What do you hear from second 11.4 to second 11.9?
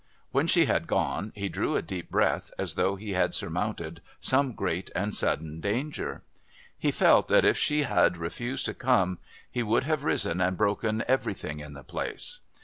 in the